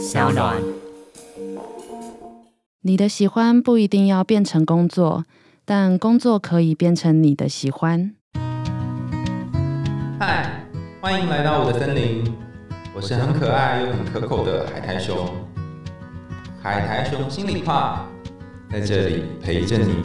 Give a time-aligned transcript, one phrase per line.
[0.00, 0.56] 小暖。
[2.80, 5.26] 你的喜欢不一定要变成工作，
[5.66, 8.14] 但工作可以变成你的喜欢。
[10.18, 10.64] 嗨，
[11.02, 12.24] 欢迎来到我的森林，
[12.94, 15.28] 我是很可爱又很可口的海苔熊。
[16.62, 18.08] 海苔熊心里话，
[18.70, 19.96] 在这里陪着你。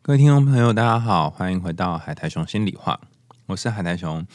[0.00, 2.98] 各位听众朋友，大家好，欢迎回到海苔熊心里话，
[3.48, 4.26] 我是海苔熊。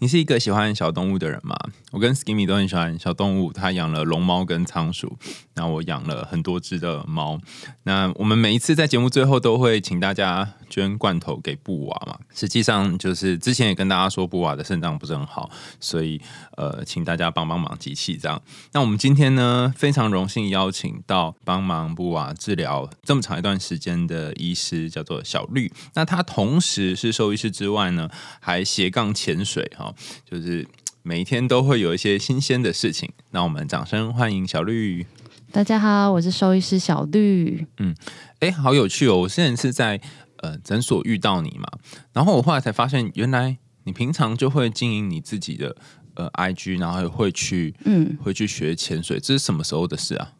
[0.00, 1.56] 你是一个喜欢小动物的人吗？
[1.92, 5.16] 我跟 Skimmy 都很喜欢小动物，他养了龙猫跟仓鼠，
[5.54, 7.40] 那我养了很多只的猫。
[7.84, 12.18] 那我们每一次在节目最后都会请大家捐罐头给布娃嘛。
[12.34, 16.20] 实际上就是之前也跟大家说布娃的肾脏不是很好，所以
[16.56, 18.42] 呃，请大家帮帮忙集气这样。
[18.72, 25.70] 那我们今天呢，非常荣幸邀请到帮忙布娃治疗这么长一段时间的医师，叫做小绿。
[25.94, 29.94] 那他同时是兽医师之外呢，还斜杠潜水哈，
[30.28, 30.66] 就是。
[31.06, 35.04] 每一天都会有一些新鲜的事情，那我们掌声欢迎小绿。
[35.52, 37.66] 大家好，我是兽医师小绿。
[37.76, 37.94] 嗯，
[38.40, 39.18] 哎，好有趣哦！
[39.18, 40.00] 我现在是在
[40.44, 41.66] 呃诊所遇到你嘛，
[42.12, 45.74] 然后我后来才发现，原来你平常就会经营你自己的
[46.14, 48.16] 呃 IG，然后会去嗯。
[48.22, 50.32] 会去学潜水，这是什么时候的事啊？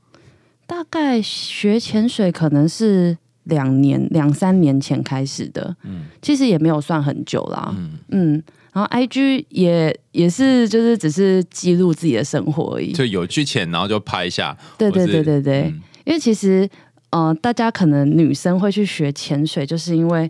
[0.67, 7.99] 大概学潜水可能是两年两三年前开始的，嗯，其实也没有算很久啦，嗯。
[8.11, 8.43] 嗯。
[8.73, 14.57] 然后 I G 也也是就是只是记录自己的生活而已，就有去潜，然后就拍一下。
[14.77, 15.73] 对对对对对，
[16.05, 16.69] 因为其实
[17.15, 20.29] 呃，大家可能女生会去学潜水，就是因为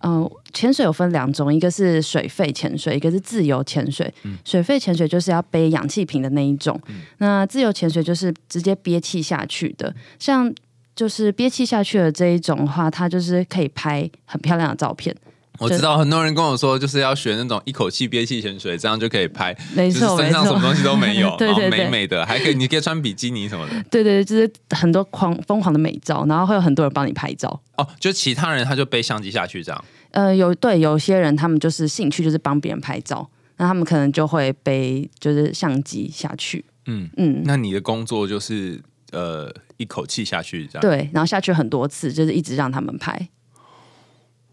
[0.00, 4.12] 嗯，潜水有分两种，一个是水肺潜水，一个是自由潜水。
[4.44, 6.80] 水肺潜水就是要背氧气瓶的那一种，
[7.18, 9.94] 那自由潜水就是直接憋气下去的。
[10.18, 10.52] 像
[10.96, 15.14] 就是憋气下去的这一种的话，它就是可以拍很漂亮的照片。
[15.58, 27.60] 我知道很多人跟我说，就是要学那种一口气憋气潜水，这样就可以拍，没错，身上什么东西都没有， 对对美美的，还可以，你可以穿比基尼什么的， 对对对，就是很多狂疯狂的美照，然后会有很多人帮你拍照。
[27.76, 29.84] 哦，就其他人他就背相机下去这样。
[30.12, 33.28] 呃，有对有些人他们就是兴趣就是帮别人拍照，
[33.58, 36.64] 那他们可能就会背就是相机下去。
[36.86, 38.80] 嗯嗯，那你的工作就是
[39.12, 43.28] 呃一口气下去这样，对，然后下去很多次，就是一直让他们拍。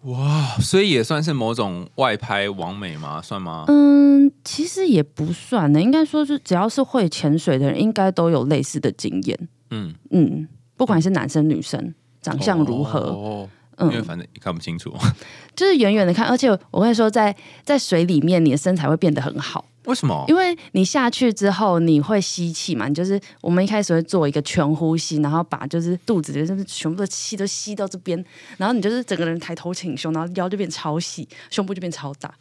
[0.04, 3.22] 哇，所以也算是某种外拍王美吗？
[3.22, 3.66] 算吗？
[3.68, 5.82] 嗯，其实也不算呢。
[5.82, 9.48] 应该说是只要是会潜水的人，应该都有类似的经验。
[9.70, 13.50] 嗯嗯，不管是男生女生，长相如何，哦，
[13.80, 14.94] 因为反正也看不清楚，
[15.56, 16.28] 就是远远的看。
[16.28, 19.66] 而且我跟你说，在在水里面，你的身材会变得很好。
[19.86, 20.24] 为什么？
[20.30, 22.88] 因为你下去之后，你会吸气嘛？
[22.88, 28.24] 你就是我们一开始会做一个全呼吸，然后把就是肚子里就是全部的气都吸到这边，
[28.58, 32.34] 然后你就是整个人抬头挺胸，然后腰就变超细，胸部就变超大。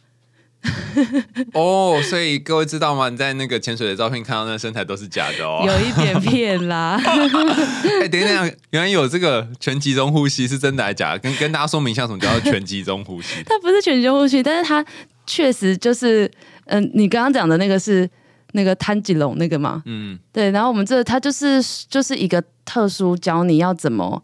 [1.53, 3.09] 哦，所以各位知道吗？
[3.09, 6.99] 你在那个潜水的照片看到那身材都是假的哦，有一点骗啦。
[8.01, 11.17] 哎，等一下，原来有这个全集中呼吸是真的还是假？
[11.17, 13.43] 跟跟大家说明一下什么叫做全集中呼吸。
[13.47, 14.85] 它不是全集中呼吸，但是它
[15.25, 16.29] 确实就是。
[16.67, 18.09] 嗯，你刚刚讲的那个是
[18.53, 19.83] 那个摊吉龙那个嘛？
[19.85, 20.49] 嗯，对。
[20.51, 24.23] 然后我们这它就是就是一个特殊教你要怎么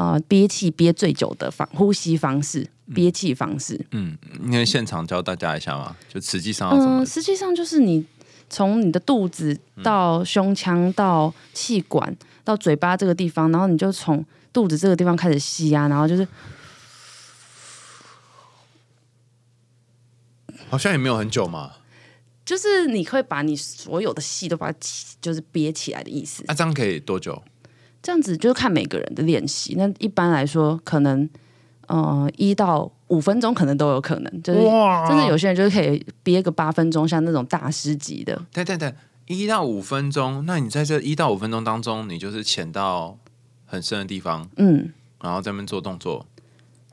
[0.00, 3.78] 啊憋气憋最久的方呼吸方式，憋气方式。
[3.90, 5.94] 嗯，你可以现场教大家一下嘛？
[6.08, 8.06] 就实际上嗯，实际上就是你
[8.48, 16.26] 从你的肚子到胸腔到气管到嘴巴这个地方，然后你就从肚子这个地方开始吸啊，然后就是
[20.70, 21.72] 好像也没有很久嘛。
[22.42, 24.78] 就是你会把你所有的气都把它
[25.20, 26.42] 就是憋起来的意思。
[26.48, 27.40] 那这样可以多久？
[28.02, 29.74] 这样子就是看每个人的练习。
[29.76, 31.28] 那一般来说，可能
[31.86, 34.42] 呃一到五分钟可能都有可能。
[34.42, 34.60] 就是
[35.08, 38.40] 真的有些人就是可以憋个八分钟，像那种大师级的。
[38.52, 38.94] 对对对，
[39.26, 40.44] 一到五分钟。
[40.46, 43.16] 那你在这一到五分钟当中，你就是潜到
[43.66, 46.26] 很深的地方，嗯，然后在那边做动作。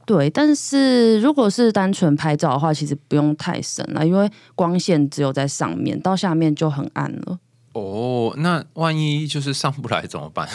[0.06, 7.40] 对，但是如果是单纯拍照的话，其实不用太深了，因为光线只有在上面，到下面就很暗了。
[7.74, 10.48] 哦，那万一就是上不来怎么办？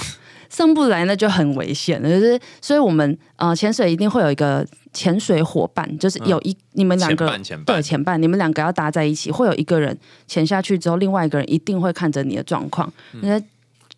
[0.52, 2.08] 上不来那就很危险了。
[2.08, 7.26] 就是，所以我们呃潜水一定会有一个潜水伙伴，就是有一你们两个
[7.64, 12.92] 对前半，你们两个要搭在一起，会有一个人潜下去之后，另外一个人一定会看着你的状况。
[13.22, 13.40] 那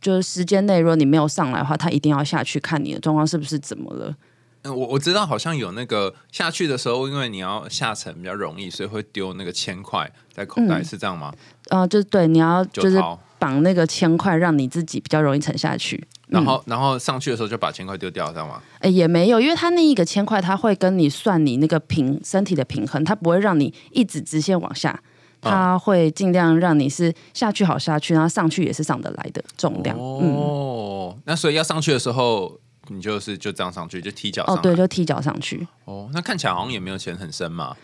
[0.01, 4.15] 就是时间内，如果你没有上来的话，他一定要下去看你的状况是不是怎么了。
[4.63, 11.35] 我我知道好像有那个下去的时候，因为你要下沉比较容易，所以会丢那个铅块在口袋，是这样吗？
[11.69, 12.99] 啊，就是对，你要就是
[13.39, 16.03] 绑那个铅块，让你自己比较容易沉下去。
[16.29, 18.63] 然后，然后上去的时候就把铅块丢掉，知道吗？
[18.81, 24.99] 哎，也没有，因为它那一个铅块，它会跟你算你那个平身体的平衡，它不会让你一直直线往下。
[25.47, 29.95] 它会尽量让你是下去好下去，然后上去也是上得来的重量。
[29.99, 34.57] 嗯，哦，那所以要上去的时候，你就是就这样上去，就踢脚上。
[34.63, 37.77] 对，就踢脚上去，哦，那看起来好像也没有潜很深嘛。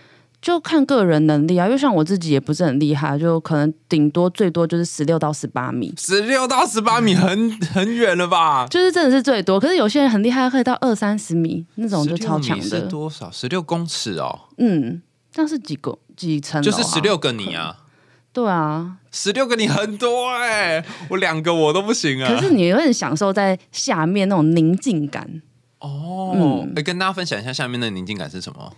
[0.42, 1.66] 就看个人能力啊。
[1.66, 5.92] 因为像我自己也不是很厉害，就可能顶多最多就是十六到十八米。
[5.98, 8.66] 十六到十八米很 很远了吧？
[8.68, 12.80] 就是真的是最多，可是有些人很厉害，可以到二三十米那种就超强的。
[12.82, 13.30] 多少？
[13.30, 15.00] 十六公尺哦，嗯，
[15.34, 16.62] 那是几个几层啊？
[16.62, 17.76] 就是十六个你啊，
[18.32, 22.32] 对啊，十六个你很多哎、我两个我都不行啊。
[22.32, 25.42] 可是你有点享受在下面那种宁静感。
[25.80, 28.72] 哦，嗯哎、跟大家分享一下下面的宁静感是什么？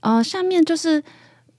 [0.00, 1.02] 呃，下面就是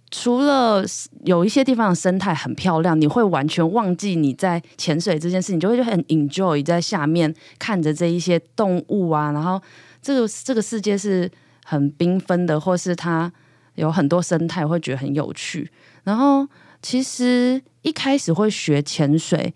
[0.10, 0.84] 除了
[1.24, 9.62] 有一些地方的生态很漂亮，你会完全忘记你在潜水这件事，你就会很 enjoy 在下面看着这一些动物啊，然后
[10.02, 11.30] 这个这个世界是
[11.64, 13.32] 很缤纷的，或是它
[13.76, 15.70] 有很多生态，会觉得很有趣。
[16.04, 16.48] 然后
[16.82, 19.54] 其实一开始会学潜水，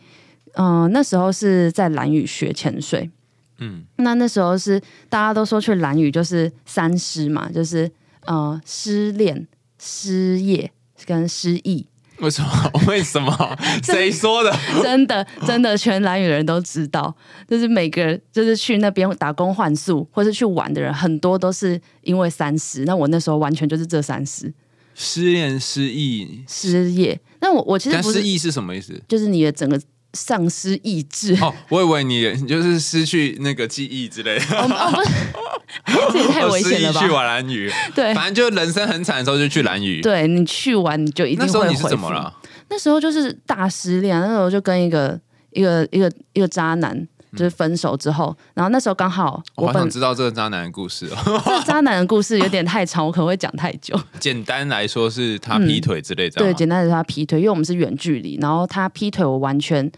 [0.53, 3.09] 嗯、那时候是在蓝屿学潜水。
[3.57, 4.79] 嗯，那那时候是
[5.09, 7.89] 大家都说去蓝屿就是三师嘛，就是
[8.25, 9.47] 呃失恋、
[9.79, 10.71] 失业
[11.05, 11.87] 跟失忆，
[12.19, 12.71] 为什么？
[12.87, 13.57] 为什么？
[13.83, 14.55] 谁说的？
[14.81, 17.13] 真的真的全蓝屿的人都知道，
[17.47, 22.85] 就是每个人就是去那边打工换宿或是去玩的人，很多都是因为三失。
[22.85, 24.51] 那我那时候完全就是这三失
[24.93, 27.19] 失恋、失忆，失业。
[27.41, 28.99] 那我我其实不是，失忆是什么意思？
[29.09, 29.79] 就是你的整个
[30.15, 31.35] 丧失意志。
[31.41, 34.65] 哦，我以为你你就是失去那个记忆之类的，哦
[34.95, 37.05] 哦不是， 这也太危险了吧失？
[37.05, 40.01] 去玩蓝鱼，对反正就人生很惨的时候就去蓝鱼。
[40.01, 41.87] 对，你去玩你就一定会那时候你是。
[41.89, 42.33] 怎么了？
[42.69, 45.19] 那时候就是大失恋，那时候就跟一个
[45.51, 47.07] 一个一个一个渣男。
[47.35, 51.41] 就是分手之后，然后那时候刚好我本我知道这个渣男的故事哦。
[51.45, 53.99] 这渣男的故事有点太长，我可能会讲太久。
[54.19, 59.91] 简单来说是他劈腿之类的、对，简单的说他劈腿，因为我们是远距离，然后他劈腿，我完全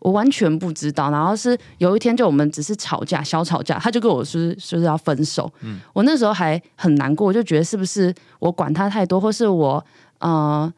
[0.00, 1.10] 我完全不知道。
[1.10, 5.50] 然后是有一天，就我们只是吵架，小吵架，他就跟我说说是要分手。
[5.92, 9.84] 我那时候还很难过，我就觉得是不是我管他太多，或是我
[10.18, 10.72] 呃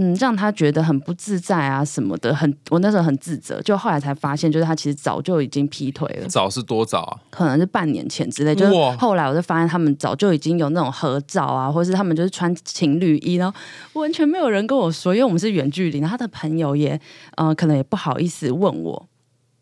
[0.00, 3.60] 嗯让他觉得很不自在啊什么的，很我那时候很自责。
[3.62, 6.28] 就后来才发现，就是他其实早就已经劈腿了。
[6.28, 7.18] 早是多早啊？
[7.30, 16.98] 可能是半年前之类，就是后来我就发现他们早就已经有那种合照啊，或是他们就是穿情侣衣，然后完全没有人跟我说，因为我们是远距离，然后他的朋友也
[17.36, 19.08] 呃可能也不好意思问我，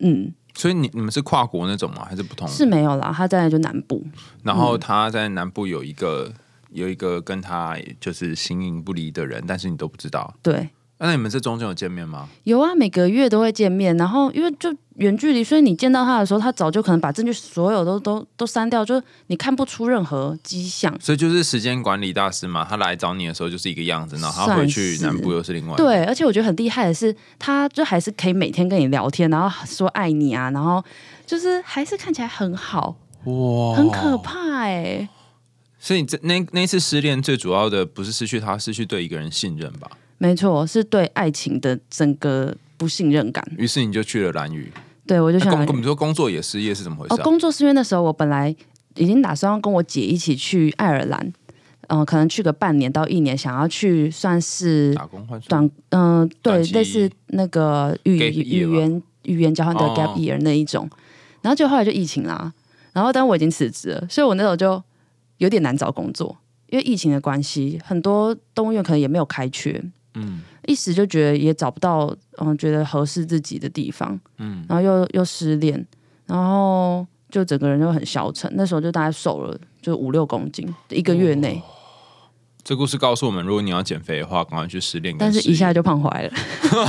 [0.01, 2.07] 嗯，所以你你们是跨国那种吗？
[2.07, 2.47] 还是不同？
[2.47, 4.05] 是没有啦，他在就南部，
[4.43, 6.31] 然后他在南部有一个
[6.77, 10.35] 有一个跟他就是形影不离的人，但是你都不知道。
[10.43, 10.69] 对，
[10.99, 12.29] 那你们这中间有见面吗？
[12.45, 20.95] 有啊，每个月都会见面，然后因为就远距离，所以你见到他的时候，他早就可能把证据所有都都都删掉，就你看不出任何迹象。
[21.01, 30.85] 所以就是时间管理大师嘛，他来找你的时候就是一个样子，然后他回去是南部又是另外。，对，而且我觉得很厉害的是，他就还是可以每天跟你聊天，然后说爱你啊，然后
[31.27, 34.17] 就是还是看起来很好，哇很可。
[34.19, 35.09] 怕哎、
[35.87, 39.89] 所以这那那一次失恋最主要的不是失去他，失去对一个人信任吧？
[40.19, 43.47] 没错，是对爱情的整个不信任感。
[43.57, 44.69] 于是你就去了蓝屿。
[45.07, 47.25] 对我就想那工，你说工作也失业是怎么回哦，事、啊？
[47.25, 48.53] 工作是因为那时候我本来
[48.97, 51.33] 已经打算要跟我姐一起去爱尔兰，
[51.87, 60.91] 嗯、可能去个半年到一年，想要去算是打工换宿短，嗯、对类似那个语语言语言交换的哦 gap year 那一种，
[61.43, 62.53] 然后就后来就疫情啦，
[62.93, 64.83] 然后但我已经辞职了，所以我那时候就
[65.39, 66.37] 有点难找工作，
[66.69, 69.83] 因为疫情的关系，很多动物园可能也没有开缺，
[70.15, 70.43] 嗯。
[70.67, 75.87] 一时就觉得也找不到嗯觉得合适自己的地方，嗯，然后又又失恋，
[76.27, 81.63] 然后就整个人就很消沉，那时候就大概瘦了就五六公斤，一个月内，
[82.67, 85.41] 这故事告诉我们，如果你要减肥的话，赶快去失恋但是。
[85.49, 86.33] 一下就胖回来了。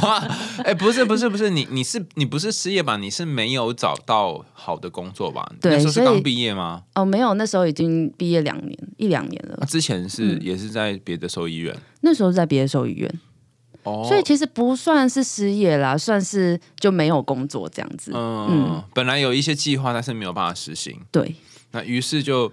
[0.65, 2.97] 哎、不是不是不是，你你是你不是失业吧？
[2.97, 5.47] 你是没有找到好的工作吧？
[5.61, 6.81] 对那时候是刚毕业吗？
[6.95, 9.67] 哦，没有，那时候已经毕业两年，一两年了那、。
[9.67, 13.19] 之前是、嗯也是在别的兽医院那时候是在别的兽医院，
[13.83, 18.11] 哦，所以其实不算是失业啦，算是就没有工作这样子。
[18.15, 21.35] 嗯，本来有一些计划，但是没有办法实行，对
[21.69, 22.51] 那于是就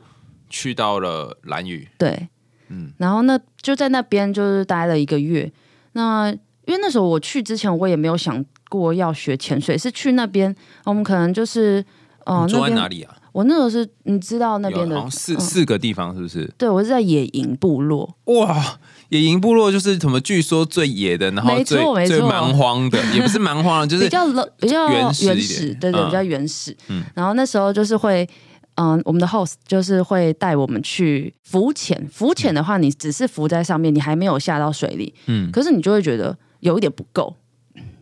[0.51, 1.89] 去到了蓝屿。
[1.97, 2.29] 对，
[2.75, 5.51] 嗯然后那就在那边就是待了一个月。
[5.93, 6.31] 那
[6.67, 10.55] 因为那时候我去之前，我也没有想过要学潜水，是去那边，
[10.85, 11.85] 我们可能就是
[12.25, 13.15] 呃你住，在哪里啊？
[13.33, 16.49] 我那时候是你知道那边的四、嗯四个地方，是不是？
[16.57, 18.79] 对我是在野营部落，哇，
[19.09, 20.21] 野营部落就是什么？
[20.21, 26.77] 据说最野的，然后没错最没错最蛮荒的， 也不是蛮荒的，就是比较冷比较原始对对，嗯比较原始。
[26.89, 28.29] 嗯然后那时候就是会
[28.77, 32.09] 嗯，我们的 host 就是会带我们去浮潜。
[32.13, 37.37] 浮潜的话，你只是浮在上面，你还没有下到水里，嗯，可是你就会觉得有一点不够，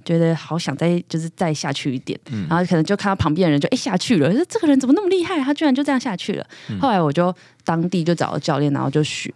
[0.04, 6.46] 觉得好想再就是再下去一点，嗯然后可能就看到旁边的人就哎下去了，说这个人怎么那么厉害，他居然就这样下去了。
[6.80, 9.32] 后来我就当地就找了教练，然后就学。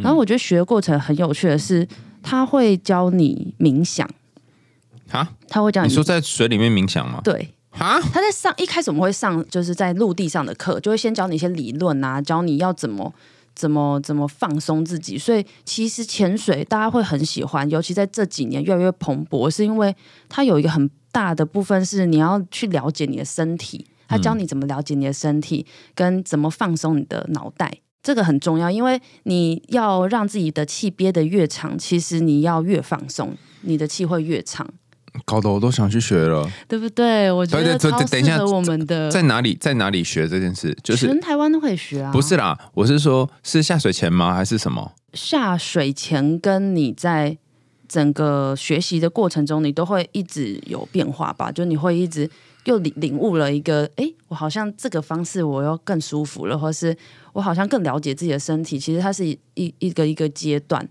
[0.00, 1.86] 然后我觉得学的过程很有趣的是，
[2.22, 4.08] 他会教你冥想
[5.10, 7.20] 啊，他会教你说在水里面冥想吗？
[7.24, 7.54] 对。
[7.78, 8.00] 啊！
[8.12, 13.12] 他在上一开始我们会上就是在陆地上的课，就会先教你一些理论啊，教你要怎么
[13.54, 15.16] 怎么怎么放松自己。
[15.16, 19.94] 所以其实潜水大家会很喜欢，尤其在这几年越来越蓬勃，是因为
[20.28, 34.68] 它有一个很大的部分是你要去了解你的身体，他教你怎么了解你的身体，跟怎么放松你的脑袋，这个很重要，因为你要让自己的气憋得越长，其实你要越放松，你的气会越长。
[35.24, 37.30] 搞得我都想去学了，对不对？
[37.30, 39.10] 我觉得超适合我们的。
[39.10, 39.56] 在哪里？
[39.60, 40.76] 在哪里学这件事？
[40.82, 42.10] 就是全台湾都可以学啊。
[42.12, 44.34] 不是啦，我是说，是下水前吗？
[44.34, 44.92] 还是什么？
[45.14, 47.36] 下水前跟你在
[47.88, 51.50] 整个学习的过程中，你都会一直有变化吧？
[51.50, 52.28] 就你会一直
[52.64, 56.96] 又领领悟了一个，哎，我好像这个方式我又更舒服了，或是
[57.32, 58.78] 我好像更了解自己的身体。
[58.78, 60.86] 其实它是一一个一个阶段。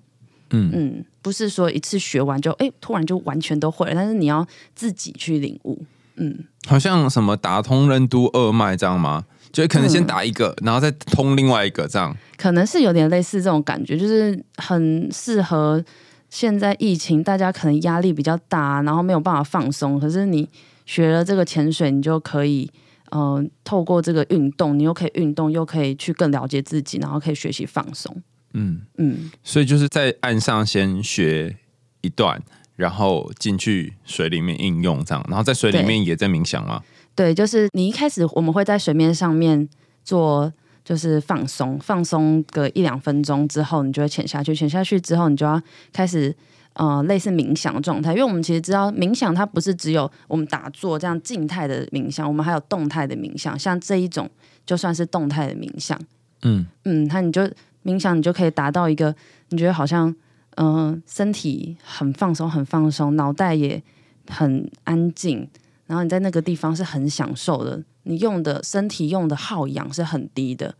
[0.51, 5.81] 嗯嗯，不是说一次学完就哎，突然就完全都会了，但是你要自己去领悟。
[6.15, 6.35] 嗯，
[6.65, 9.25] 好像什么打通任督二脉这样吗？
[9.51, 12.15] 就可能先打一个，然后再通另外一个这样。
[12.35, 15.83] 可能是有点类似这种感觉，就是很适合
[16.29, 19.99] 现在疫情，大家可能压力比较大，然后没有办法放松。
[19.99, 20.47] 可是你
[20.85, 22.69] 学了这个潜水，你就可以
[23.11, 28.15] 嗯，透过这个运动，你又可以运动，又可以去更了解自己，然后可以学习放松。
[28.57, 31.55] 嗯嗯，所以就是在岸上先学
[32.01, 32.41] 一段，
[32.75, 36.81] 然后进去水里面应用这样，然后在水里面也在冥想吗？
[37.13, 39.67] 对，就是你一开始我们会在水面上面
[40.03, 40.51] 做，
[40.83, 45.61] 就是放松，放松个一两分钟之后，你就会潜下去，潜下去之后，你就要
[45.93, 46.35] 开始
[46.73, 54.29] 呃类似冥想的状态，因为我们其实知道冥想它不是只有我们打坐这样静态的冥想，我们还有动态的冥想，像这一种
[54.65, 55.99] 就算是动态的冥想。
[56.43, 57.49] 嗯嗯，那你就。
[57.87, 59.15] 冥想，你就可以达到一个
[59.47, 60.13] 你觉得好像
[60.55, 63.81] 嗯身体很放松，很放松，脑袋也
[64.27, 65.47] 很安静，
[65.85, 70.75] 然后你在那个地方是很享受的，你用的身体用的耗氧是很低的，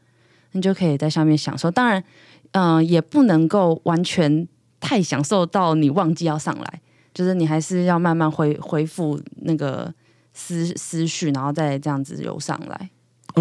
[0.51, 1.71] 你就可以在下面享受。
[1.71, 2.03] 当然，
[2.51, 4.45] 嗯，也不能够完全
[4.81, 6.81] 太享受到你忘记要上来，
[7.13, 9.93] 就是你还是要慢慢恢恢复那个
[10.33, 12.89] 思思绪，然后再这样子游上来。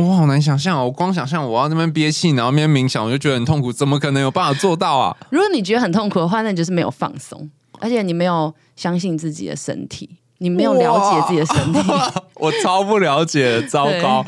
[0.03, 0.85] 我好难想象哦！
[0.85, 3.73] 我光想象我要那边憋气，然后那边冥想，我就觉得很痛苦。
[3.73, 5.17] 怎么可能有办法做到啊？
[5.31, 7.51] 如果你觉得很痛苦的话，那你就是没有放松，
[7.81, 10.09] 而且你没有相信自己的身体。
[10.39, 11.81] 你没有了解自己的身体，
[12.39, 14.25] 我超不了解，糟糕。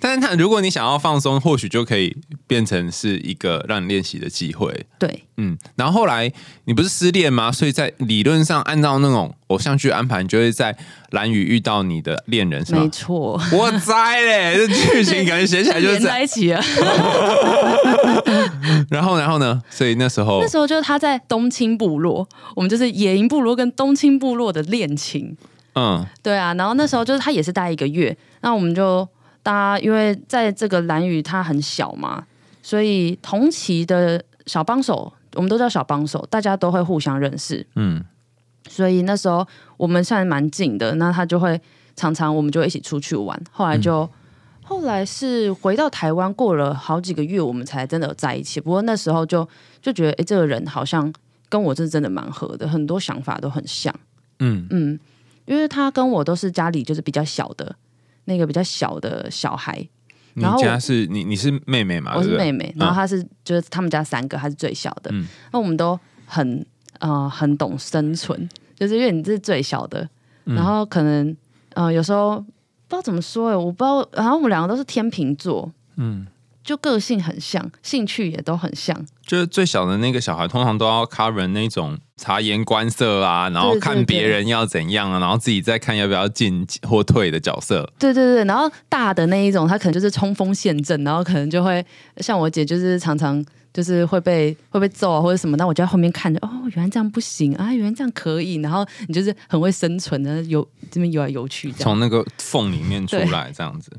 [0.00, 2.16] 但是，他如果你想要放松，或许就可以
[2.46, 4.86] 变成是一个让你练习的机会。
[4.98, 5.56] 对，嗯。
[5.76, 6.32] 然后后来
[6.64, 7.52] 你不是失恋吗？
[7.52, 10.76] 所以在理论上，按照那种偶像剧安排，你就会在
[11.10, 12.82] 蓝雨遇到你的恋人，是吗？
[12.82, 13.40] 没错。
[13.52, 16.60] 我猜嘞，这剧情感觉写起来就是在一起啊。
[18.90, 19.62] 然后，然后呢？
[19.70, 25.36] 所以那时候，那时候就是他在东青部落，我们就是野营部落跟东青部落的恋情。
[25.74, 29.08] 嗯，对啊，然后那时候就是他也是待一个月，那我们就
[29.42, 32.24] 大家因为在这个蓝屿它很小嘛，
[32.62, 38.04] 所以同期的小帮手我们都叫小帮手，大家都会互相认识，嗯，
[38.68, 39.46] 所以那时候
[39.78, 41.58] 我们算蛮近的，那他就会
[41.96, 44.06] 常常我们就一起出去玩，后来就
[44.62, 48.60] 后来是回到台湾过了好几个月，我们才真的在一起。
[48.60, 49.48] 不过那时候就
[49.80, 51.10] 就觉得，哎，这个人好像
[51.48, 53.94] 跟我是真的蛮合的，很多想法都很像，
[54.38, 54.66] 嗯。
[54.70, 55.00] 嗯。
[55.44, 57.74] 因为他跟我都是家里就是比较小的
[58.24, 59.86] 那个比较小的小孩，
[60.34, 62.14] 你家是你你是妹妹嘛？
[62.16, 65.10] 我是妹妹，然后他是就是他们家三个，他是最小的。
[65.12, 66.64] 嗯那我们都很
[67.00, 70.08] 呃很懂生存，就是因为你是最小的，
[70.44, 71.36] 然后可能
[71.74, 76.26] 呃有时候不知道怎么说哎，我不知道，然后我们两个都是天秤座，嗯。
[76.64, 78.96] 就个性很像，兴趣也都很像。
[79.26, 87.92] 就是最小的那个小孩，通常都要 cover 那种察言观色啊，然后看别人要怎样啊，然后自己再看要不要进或退的角色。
[87.98, 91.84] 对对对，然后大的那一种，他可能就是冲锋陷阵，然后可能就会
[92.18, 103.90] 像我姐，就是常常就是会被会被揍啊或者什么，那我就在后面看着，哦，原来这样不行啊，原来这样可以，然后你就是很会生存的，游这边游来游去，从那个缝里面出来这样子，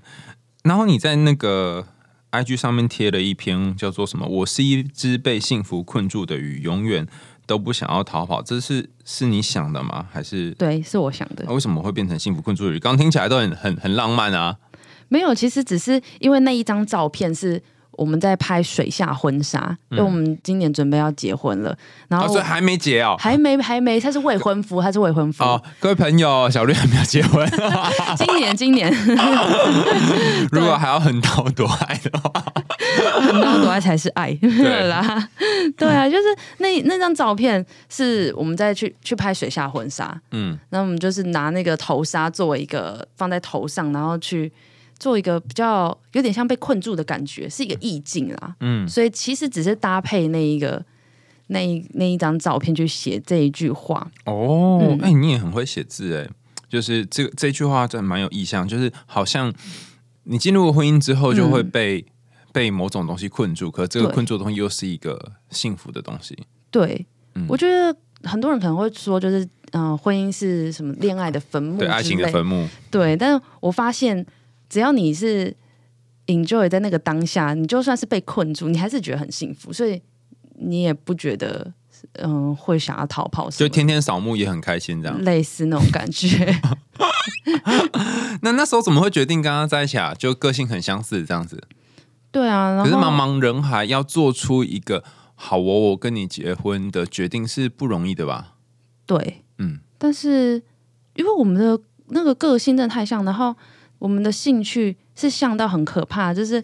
[0.64, 1.86] 然后你在那个。
[2.34, 4.26] I G 上面贴了一篇叫做什么？
[4.26, 7.08] 我是一只被幸福困住的鱼，永远
[7.46, 8.42] 都不想要逃跑。
[8.42, 10.06] 这是是你想的吗？
[10.12, 11.46] 还是对，是我想的。
[11.54, 12.80] 为什么会变成幸福困住的鱼？
[12.80, 14.56] 刚听起来都很很很浪漫啊。
[15.10, 23.16] 没有，其实只是因为那一张照片是我们在拍水下婚纱，因为我们今年准备要结婚了，然后哦，所以还没结哦。
[23.20, 25.44] 还没还没，他是未婚夫，他是未婚夫。
[25.44, 27.48] 哦，各位朋友，小绿还没有结婚，
[28.18, 28.92] 今年今年
[30.52, 32.32] 如果还要横刀夺爱的话，
[33.22, 35.30] 很多多爱才是爱，没有 啦。
[35.78, 36.24] 对啊，就是
[36.58, 44.52] 那那张照片是我们在去去拍水下婚纱，嗯，那我们就是拿那个头纱作为一个放在头上，然后去
[45.00, 48.56] 做一个比较有点像被困住的感觉，是一个意境啦。
[48.60, 50.84] 嗯所以其实只是搭配那一个
[51.48, 54.10] 那一那一张照片去写这一句话。
[54.26, 56.30] 哦，嗯哎、你也很会写字哎，
[56.70, 59.54] 就是这这句话真的蛮有意象，就是好像
[60.24, 62.06] 你进入婚姻之后就会被、
[62.54, 66.38] 被某种东西困住，可这个困住的东西又是一个幸福的东西。
[66.72, 67.06] 对，
[67.36, 67.94] 嗯我觉得
[68.24, 72.46] 很多人可能会说，就是嗯、呃婚姻是什么恋爱的坟墓，对，爱情的坟。
[72.46, 74.26] 墓，对，但是我发现，
[74.70, 75.54] 只要你是
[76.28, 80.02] enjoy 在那个当下，你就算是被困住，你还是觉得很幸福，所以
[80.56, 81.74] 你也不觉得
[82.20, 85.24] 嗯、会想要逃跑就天天扫墓也很开心这样。
[85.24, 86.54] 类似那种感觉。
[88.42, 90.14] 那那时候怎么会决定跟他在一起啊？
[90.14, 91.64] 就个性很相似这样子。
[92.34, 95.04] 对啊，可是茫茫人海要做出一个
[95.36, 98.56] 好我我跟你结婚的决定是不容易的吧？
[99.06, 100.62] 对，嗯，但是
[101.16, 103.56] 因为我们的那个个性真的太像，然后
[104.00, 106.56] 我们的兴趣是像到很可怕，就是、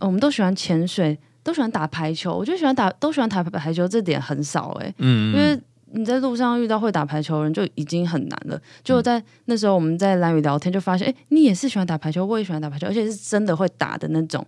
[0.00, 2.36] 呃我们都喜欢潜水，都喜欢打排球。
[2.36, 5.56] 我就喜欢打，都喜欢打排球，这点很少哎、嗯，因为
[5.92, 8.60] 你在路上遇到会打排球的人就已经很难了。
[8.82, 14.44] 就在那时候我们在蓝宇聊天，就发现哎、你也是喜欢打排球，我也喜欢打排球，而且是真的会打的那种。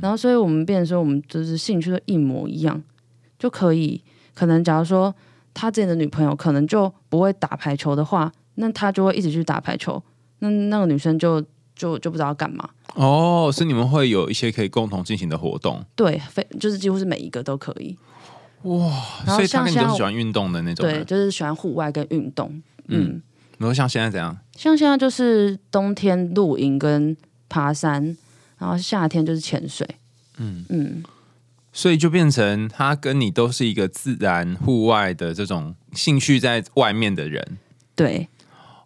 [0.00, 2.82] 然后所以我们变成说，我们就是兴趣都一模一样，
[3.38, 4.02] 就可以
[4.34, 5.14] 可能假如说
[5.52, 10.02] 他自己的女朋友可能就不会打排球的话，那他就会一直去打排球，
[10.38, 11.40] 那那个女生就
[11.74, 12.68] 就就不知道要干嘛。
[12.94, 17.96] 哦，是你们会有一些可以共同进行的活动，对，非就是几乎是每一个都可以。
[18.62, 18.90] 哇
[19.26, 21.04] 所以他跟你都是喜欢运动的那种对，人。
[21.04, 22.62] 就是喜欢户外跟运动。
[22.86, 23.20] 嗯，
[23.58, 24.34] 你说像现在怎样？
[24.56, 27.14] 像现在就是冬天露营跟
[27.50, 28.16] 爬山，
[28.64, 29.86] 然后夏天就是潜水。
[30.38, 31.04] 嗯嗯，
[31.70, 37.58] 所以就变成他跟你都是一个自然户外的这种兴趣在外面的人
[37.94, 38.26] 对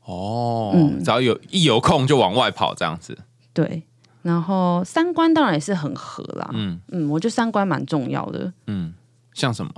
[0.04, 3.16] 哦，嗯只要有一有空就往外跑这样子。
[3.54, 3.84] 对。
[4.22, 6.50] 然后三观当然也是很合啦。
[6.52, 8.52] 嗯嗯，我觉得三观蛮重要的。
[8.66, 8.92] 嗯，
[9.32, 9.72] 像什么？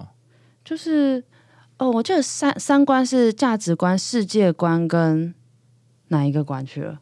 [0.65, 1.23] 就是
[1.77, 5.35] 哦，我记得三三观是价值观、世界观跟
[6.11, 6.97] 哪一个关去了？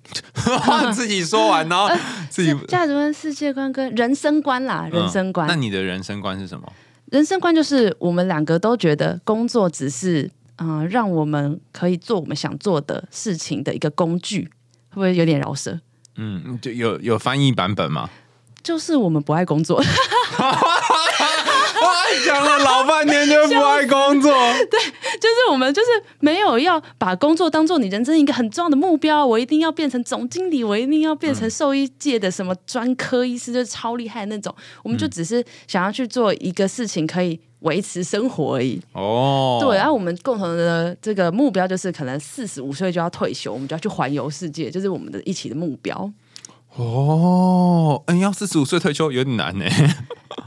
[0.94, 1.88] 自己说完，然后
[2.30, 5.46] 自己是价值观、世界观跟人生观啦，人生观。
[5.46, 6.72] 嗯那你的人生观是什么？
[7.10, 14.42] 人生观就是我们两个都觉得工作只是嗯、呃让我们可以做我们想做的事情的一个工具，
[14.90, 15.78] 会不会有点饶舌？
[16.16, 18.10] 嗯，就有有翻译版本吗？
[18.62, 19.84] 就是我们不爱工作，哇，
[22.24, 24.32] 讲了老半天就不爱工作，
[24.70, 24.80] 对
[25.18, 25.88] 就是我们就是
[26.20, 29.26] 没有要把工作当做你人生一个很重要的目标。
[29.26, 34.54] 我一定要变成总经理，我一定要变成兽医界的什么专科医师，就是超厉害的那种。
[34.82, 38.80] 我们就只是想要去做一个事情，可以维持生活而已。
[38.92, 46.10] 哦，对，然后我们共同的这个目标就是，可能四十五岁就要退休，我们就要去环游世界，就是我们的一起的目标。
[46.76, 49.64] 哦，嗯，要四十五岁退休有点难呢。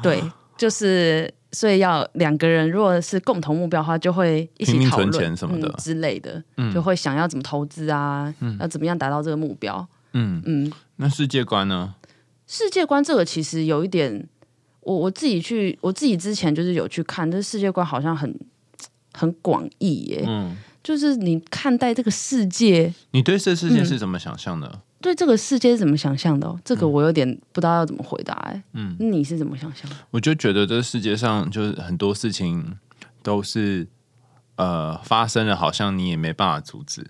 [0.01, 0.23] 对，
[0.57, 6.41] 就是所以要两个人，如果是共同目标的话，就会一起讨论钱什么的嗯、之类的，
[6.73, 9.85] 就会想要怎么投资啊，要怎么样达到这个目标。
[10.13, 11.95] 嗯，嗯，那世界观呢？
[12.47, 14.27] 世界观这个其实有一点，
[14.81, 18.33] 我我自己去，我自己之前就是有去看，这世界观好像很
[19.13, 22.93] 很广义耶，嗯，就是你看待这个世界。
[23.11, 24.81] 你对这世界是怎么想象的？
[25.01, 26.57] 对这个世界是怎么想象的、哦？
[26.63, 28.63] 这个我有点不知道要怎么回答哎。
[28.73, 29.95] 嗯嗯，你是怎么想象的？
[30.11, 32.77] 我就觉得这世界上就是很多事情
[33.21, 33.87] 都是
[34.55, 37.05] 呃发生了，好像你也没办法阻止，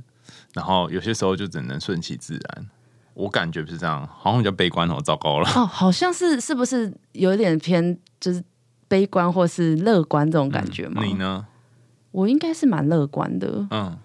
[0.53, 2.67] 然后有些时候就只能顺其自然。
[3.13, 5.49] 我感觉不是这样，好像比较悲观哦，糟糕了。
[5.49, 8.41] 哦，好像是是不是有点偏就是
[8.87, 11.03] 悲观或是乐观这种感觉吗？
[11.03, 11.45] 你呢？
[12.11, 13.67] 我应该是蛮乐观的。
[13.69, 13.97] 嗯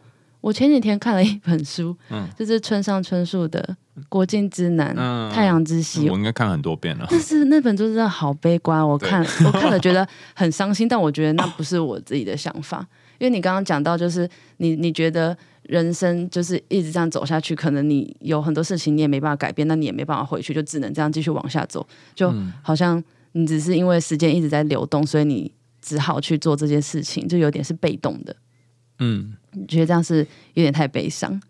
[0.47, 2.25] 我前几天看了一本书，嗯。
[2.39, 3.61] 就是村上春树的
[4.09, 5.29] 《国境之南》嗯。
[5.33, 7.07] 太阳之西》我应该看很多遍了。
[7.11, 10.07] 但是那本书真的好悲观，我看我看了觉得
[10.37, 12.87] 很伤心，但我觉得那不是我自己的想法，
[13.19, 14.29] 因为你刚刚讲到，就是
[14.59, 22.33] 你你觉得人生就是一直这样走下去，可能你有很多事情你也没办法改变，那你也没办法回去，就只能这样继续往下走，就
[22.63, 25.51] 好像你只是因为时间一直在流动，所以你
[25.83, 28.37] 只好去做这件事情，就有点是被动的，
[29.01, 30.19] 嗯，你觉得这样是
[30.55, 31.41] 有点太悲伤。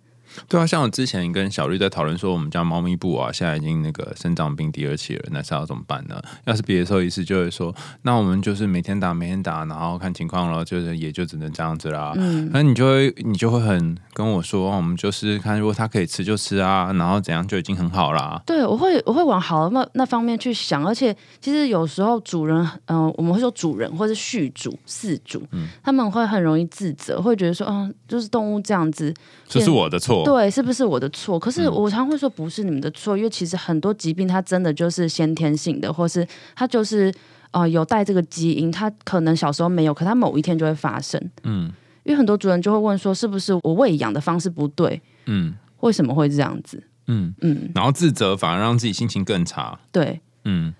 [0.48, 6.20] 对啊，像我之前跟小绿在讨论说，我们家猫咪布啊，现在已经那个生长病第二期了，那是要怎么办呢？
[6.44, 12.12] 要是别的兽医师就会说，那我们就是每天打，每天打，然后看情况了，就是也就只能这样子啦。
[12.16, 18.42] 嗯，那你就会你就会很跟我说，我们就是看如果它可以吃就吃啊，然后怎样就已经很好啦。
[18.44, 29.14] 对，我会我会往好的那那方面去想，而且其实有时候主人，嗯，我们会说主人或是续主、饲主，嗯，他们会很容易自责，会觉得说，嗯，就是动物这样子，
[29.48, 30.25] 这是我的错。
[30.26, 31.38] 对，是不是我的错？
[31.38, 37.12] 可是我常会说不是你们的错，因为其实很多疾病它真的就是先天性的，或是它就是
[37.52, 41.20] 呃有带这个基因，它可能小时候没有，可它某一天就会发生。
[41.44, 41.72] 嗯，
[42.04, 45.00] 因为很多主人就会问说，是不是我喂养的方式不对？
[45.26, 46.82] 嗯，为什么会这样子？
[47.06, 49.78] 嗯嗯，然后自责反而让自己心情更差。
[49.92, 50.74] 对，嗯。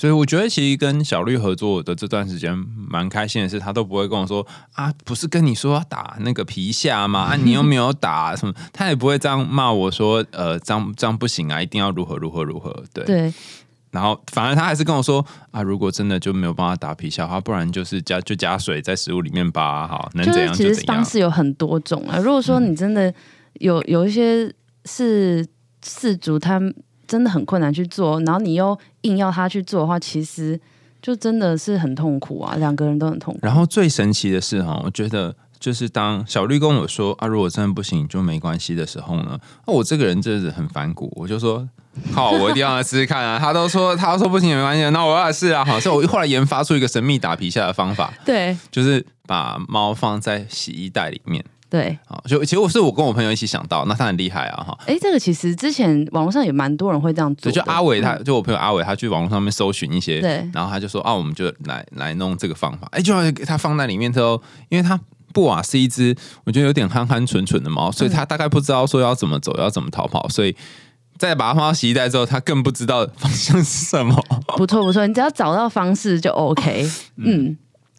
[0.00, 7.20] 所以我觉得，其实跟小绿合作的这段时间蛮开心的是，他都不会跟我说啊，不是跟你说要打那个皮下吗？
[7.20, 12.82] 啊，你又没有打什么，他也不会这样骂我说，呃，这样这样不行啊，一定要如何如何如何。
[12.94, 13.34] 对对。
[13.90, 20.74] 然后反而他还是跟我说啊，如果真的就没有办法打皮下的话，不然就是加就加水在食物里面吧，好，能怎样就怎样。
[20.74, 22.16] 其实方式有很多种啊。
[22.16, 23.12] 如果说你真的
[23.56, 24.50] 有有一些
[24.86, 25.46] 是
[25.82, 26.58] 四足，他。
[27.10, 30.58] 真的很困难去做，然后你又硬要他去做的话，其实
[31.02, 33.40] 就真的是很痛苦啊，两个人都很痛苦。
[33.42, 41.68] 然后最神奇的是哈，我觉得就是当小绿跟我说啊，如果真的不行就没关系的时候呢，那我这个人真的是很反骨，我就说
[42.12, 43.36] 好，我一定要来试试看啊。
[43.42, 45.64] 他都说他说不行也没关系，那我要试啊。
[45.64, 51.44] 好，所以我后来研发出一个神秘打皮下的方法， 对，就是把猫放在洗衣袋里面。
[51.70, 54.76] 对，好，就其实我是我跟我朋友一起想到，那他很厉害啊，哈。
[54.86, 63.14] 哎，这个其实之前网络上也蛮多人会这样做，就阿伟，他就我朋友阿伟，他去网络上面搜寻一些，对，然后他就说啊，我们就来来弄这个方法，哎，就
[63.46, 64.98] 他放在里面之后，因为他
[65.32, 70.56] 布瓦是一只我觉得有点憨憨蠢蠢的猫，所以他大概不知道说要怎么走，要怎么逃跑，所以
[71.18, 74.20] 再把它放到洗衣袋之后，他更不知道方向是什么。
[74.56, 76.84] 不错不错，你只要找到方式就 OK，
[77.16, 77.56] 嗯。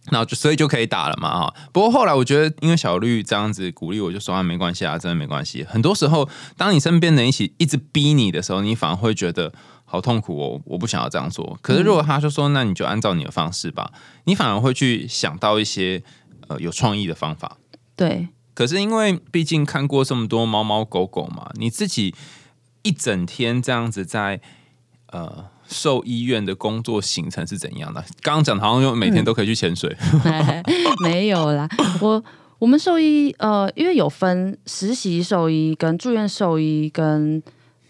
[0.09, 1.53] 然后就所以就可以打了嘛哈。
[1.71, 5.63] 不过后来我觉得，因为小绿这样子鼓励我，就说啊没关系啊，真的没关系。
[5.63, 9.53] 很多时候，当你身边的人一起一直逼你的时候，你反而会觉得
[9.85, 11.57] 好痛苦哦，我不想要这样做。
[11.61, 13.91] 可是如果他就说，那你就按照你的方式吧，
[14.23, 16.01] 你反而会去想到一些
[16.47, 17.57] 呃有创意的方法。
[17.95, 18.29] 对。
[18.53, 22.13] 可是因为毕竟看过这么多猫猫狗狗嘛，你自己
[22.81, 24.41] 一整天这样子在
[25.07, 25.45] 呃。
[25.71, 28.03] 兽医院的工作行程是怎样的？
[28.21, 29.95] 刚刚讲好像就每天都可以去潜水，
[31.01, 31.67] 没有啦。
[32.01, 32.21] 我
[32.59, 37.41] 我们兽医呃，因为有分实习兽医、跟住院兽医、跟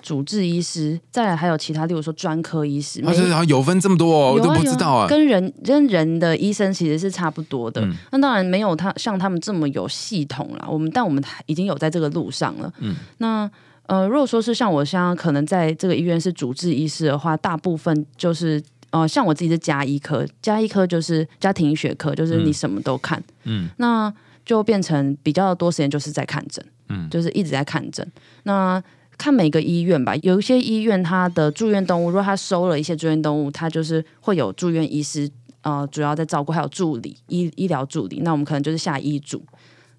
[0.01, 3.03] 主治医师，再来还有其他，例如说专科医师。
[3.03, 5.07] 啊，是啊，有分这么多，哦，我都不知道啊。
[5.07, 7.85] 跟人跟人的医生其实是差不多的。
[8.11, 10.67] 那当然没有他像他们这么有系统了。
[10.69, 12.71] 我们但我们已经有在这个路上了。
[12.79, 13.49] 嗯，那。
[13.87, 24.13] 呃，如果说是像我现在可能在这个医院是主治医师的话，大部分就是呃，像我自己是加医科，加医科就是家庭医学科，就是你什么都看，嗯，那
[24.45, 28.09] 就变成比较多时间就是在看诊，嗯，就是一直在看诊。
[28.43, 28.81] 那
[29.17, 35.29] 看每个医院吧，有一些医院它的住院动物，如果他收了一些住院动物，他就是会有住院医师
[35.63, 39.43] 呃，主要在照顾，还有助理医医疗助理，那我们可能就是下医嘱，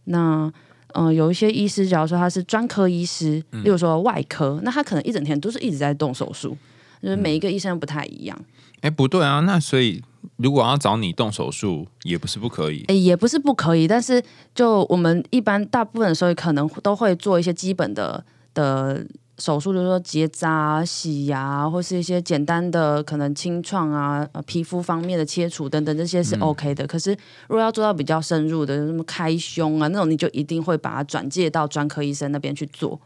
[0.05, 0.51] 那。
[0.95, 6.57] 嗯，有一些医师，假如说他是专科医师，例如说外科，那他可能一整天都是一直在动手术，
[7.03, 8.39] 就是每一个医生不太一样。
[8.81, 10.03] 哎，不对啊，那所以
[10.37, 12.85] 如果要找你动手术，也不是不可以。
[12.89, 14.23] 哎，也不是不可以，但是
[14.55, 18.25] 就我们一般大部分的时候，可能都会做一些基本的
[18.55, 19.05] 的。
[19.39, 26.87] 手术就是说结扎、洗牙，或是一些简单的可能清创啊、皮肤方面的切除等等，这些是 OK 的。
[26.87, 27.11] 可是
[27.49, 33.01] 如果要做到比较深入的，什么开胸啊那种，你就一定会把它转介到专科医生那边去做。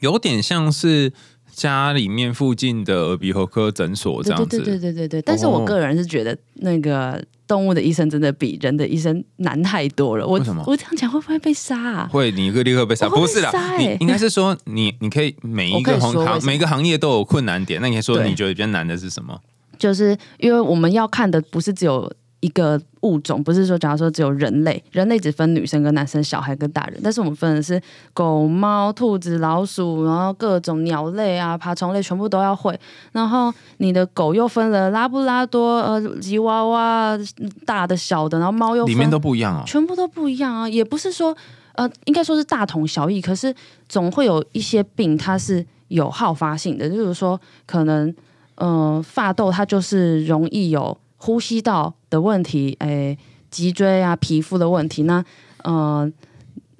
[0.00, 1.12] 有点像是
[1.52, 4.58] 家里面附近的耳鼻喉科诊所这样子。
[4.58, 5.22] 对对对对对对。
[5.22, 7.22] 但是我个人是觉得那个。
[7.46, 10.26] 动物的医生真的比人的医生难太多了。
[10.26, 10.62] 为什么？
[10.66, 12.08] 我这样讲会不会被杀啊？
[12.10, 13.08] 会，你会立刻被杀。
[13.08, 17.80] 不是的，你应该是说你，你可以每一个行每个行业都有困难点。
[17.80, 19.40] 那你说你觉得比较难的是什么？
[19.78, 22.12] 就是因为我们要看的不是只有。
[22.44, 27.80] 一个物种不是说，假如说只有人类，人类只分女生跟男生、小孩跟大人，但是我们分的是
[28.12, 32.78] 狗、猫、兔子、老鼠，然后各种鸟类啊、爬虫类全部都要会。
[33.12, 37.18] 然后你的狗又分了拉布拉多、呃吉娃娃，
[37.64, 41.34] 大的、小的，然后猫又里面都不一样啊，全部都不一样啊，也不是说
[41.72, 43.54] 呃，应该说是大同小异，可是
[43.88, 48.14] 总会有一些病它是有好发性的，就是说可能
[48.56, 50.94] 呃发痘它就是容易有。
[51.24, 53.16] 呼吸道的问题，诶，
[53.50, 55.24] 脊椎啊，皮肤的问题，那
[55.62, 56.12] 呃，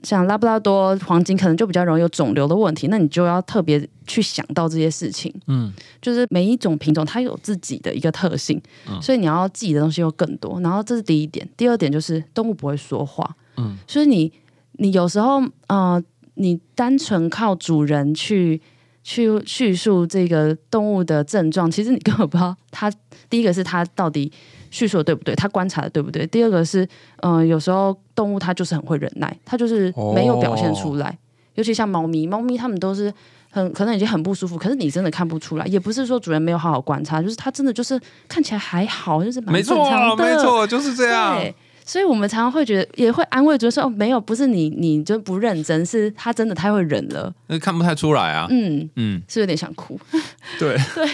[0.02, 5.34] 像拉布拉多、黄金，可能就比较容易有肿瘤的问题，那你就要特别去想到这些事情。
[5.46, 8.60] 嗯，就是每一种品种它有自己的一个特性，
[9.00, 10.60] 所以你要记的东西又更多。
[10.60, 13.34] 然后这是第一点，第二点就是动物不会说话。
[13.56, 14.30] 嗯，所以你
[14.72, 16.02] 你有时候呃，
[16.34, 18.60] 你单纯靠主人去
[19.04, 22.90] 去叙述这个动物的症状，其实你根本不知道它
[23.30, 24.32] 第一个是它到底。
[24.70, 25.32] 叙述的对不对？
[25.36, 26.26] 它观察的对不对？
[26.26, 26.84] 第二个是，
[27.22, 31.16] 嗯，有时候动物它就是很会忍耐，它就是没有表现出来。
[31.54, 33.14] 尤其像猫咪，猫咪它们都是
[33.50, 35.66] 很可能已经很不舒服，可是你真的看不出来。
[35.66, 39.76] 也不是说主人没有好好观察，就是它真的就是看起来还好，就是没错，
[40.16, 41.40] 没错，就是这样。
[41.84, 48.46] 所以我们常常会觉得，也会安慰主人说：“哦，没有，不是你，你就不认真，是他真的太会忍了。”那看不太出来啊。
[48.48, 50.00] 嗯嗯，是有点想哭。
[50.58, 51.06] 对 对。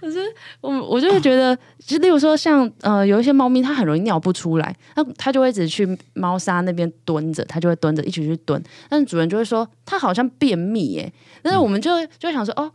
[0.00, 0.18] 可是
[0.62, 12.62] 我我就会觉得，就例如说像呃有一些猫咪，它很容易尿不出来，那它就会一直去猫砂那边蹲着，它就会蹲着一起去蹲，但是主人就会说它好像便秘耶，但是我们就就会想说哦。
[12.64, 12.72] 嗯，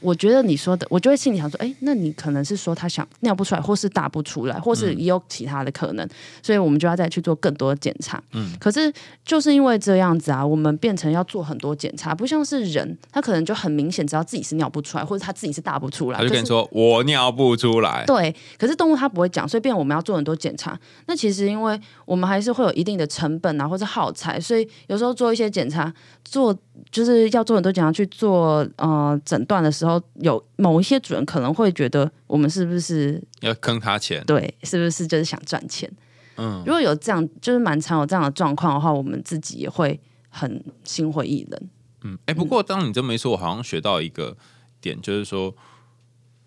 [0.00, 6.08] 我觉得你说的，我就会心里想说，哎，那你可能是说他想尿不出来，或是大不出来，或是也有其他的可能，
[6.42, 8.22] 所以我们就要再去做更多的检查。
[8.32, 8.92] 嗯，可是
[9.24, 18.04] 就是因为这样子啊，我们变成要做很多检查，不像是人，他可能就很明显知道自己是尿不出来，或者他自己是大不出来，他就跟你说我尿不出来。
[18.06, 20.78] 对，可是动物它不会讲，所以变我们要做很多检查。
[21.06, 25.92] 那其实因为我们还是会有一定的成本啊，或者耗材，所以有时候做一些检查，
[26.24, 26.56] 做
[26.96, 29.20] 就是要做很多检查去做呃。
[29.24, 34.22] 诊断的时候，有某一些主人可能会觉得我们是不是要坑他钱？
[34.24, 35.90] 对，是不是就是想赚钱？
[36.36, 41.60] 嗯，如果有这样，就是蛮常有这样的状况的话，我们自己也会很心灰意冷。
[42.02, 44.36] 嗯，哎，不过当你这么一说，我好像学到一个
[44.80, 45.54] 点，就是说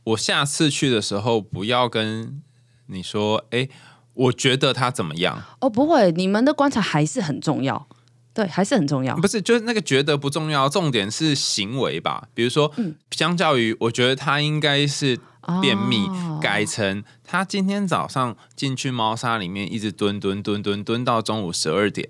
[0.05, 2.41] 我下次去的时候，不要跟
[2.85, 3.67] 你说，哎，
[4.13, 5.41] 我觉得他怎么样？
[5.59, 7.87] 哦，不会，你们的观察还是很重要。
[8.39, 9.13] 对，还是很重要。
[9.17, 12.29] 不是，就是那个觉得不重要，重点是行为吧。
[12.33, 12.71] 比如说，
[13.11, 15.19] 相较于我觉得他应该是
[15.61, 16.07] 便秘，
[16.39, 22.07] 改成他今天早上进去猫砂里面一直蹲蹲蹲蹲蹲到中午十二点，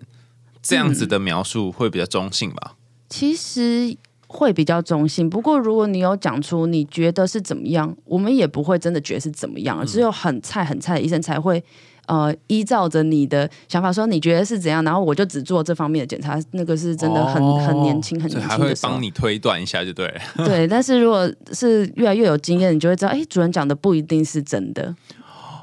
[0.61, 2.75] 这样子的描述会比较中性吧？
[3.09, 5.27] 其实会比较中性。
[5.27, 11.63] 不过如果你有讲出你觉得是怎么样，我们也不会真的觉得是怎么样，只有很菜很菜的医生才会。
[12.09, 16.41] 呃，依照着你的想法说，你觉得是怎样，然后我就只做这方面的检查。
[16.53, 20.11] 那个是真的很很年轻，很年轻的时候，帮你推断一下就对。
[20.37, 24.95] 对， 但是如果是越来越有经验，你就会知道，哎，主人讲的不一定是真的。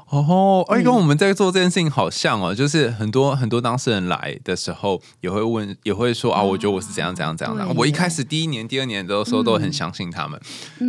[0.07, 7.67] 哦，而且跟我们在做这件事情好像哦，就是很多很多当事人来的时候，也会问，也会说啊，我觉得我是怎样怎样怎样的。
[7.75, 10.39] 我一开始第一年、第二年的时候都很相信他们，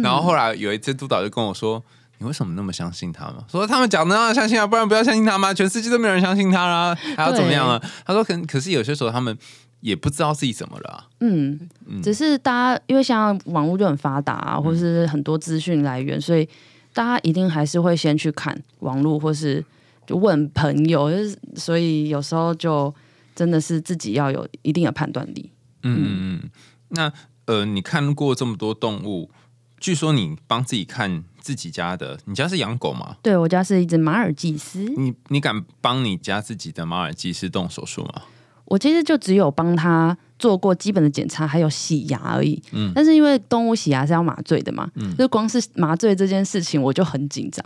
[0.04, 1.82] 然后后来有一次督导就跟我说。
[2.18, 3.36] 你为什么那么相信他们？
[3.48, 5.54] 说他们讲的要相信啊，不然不要相信他吗？
[5.54, 7.80] 全世界都没有人相信他啦，还要怎么样啊？
[8.04, 9.36] 他说可可是有些时候他们
[9.80, 11.06] 也不知道自己怎么了。
[11.20, 11.68] 嗯，
[12.02, 16.48] 只是大家因为像网络就很发达啊，或是很多资讯来源，所以
[16.92, 19.64] 大家一定还是会先去看网络，或是
[20.04, 21.10] 就问朋友。
[21.10, 22.92] 就是所以有时候就
[23.36, 25.52] 真的是自己要有一定的判断力。
[25.84, 26.50] 嗯嗯嗯。
[26.88, 27.12] 那
[27.46, 29.30] 呃，你看过这么多动物，
[29.78, 31.22] 据说你帮自己看。
[31.48, 33.16] 自己家的，你家是养狗吗？
[33.22, 34.80] 对我家是一只马尔济斯。
[34.98, 38.20] 你你敢帮你家自己的马尔济斯动手术吗？
[38.66, 42.62] 我其实就只有帮他做过基本的检查，还有洗牙而已。
[42.72, 47.64] 嗯，但是因为动物洗牙是要麻醉的嘛，嗯，就光是麻醉这件事情我就很紧张。